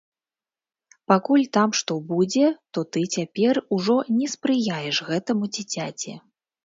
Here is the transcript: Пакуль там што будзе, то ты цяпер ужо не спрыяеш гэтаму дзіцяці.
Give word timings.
Пакуль 1.11 1.43
там 1.57 1.69
што 1.81 1.97
будзе, 2.11 2.47
то 2.77 2.85
ты 2.97 3.03
цяпер 3.19 3.61
ужо 3.77 3.97
не 4.17 4.33
спрыяеш 4.35 4.95
гэтаму 5.11 5.43
дзіцяці. 5.59 6.17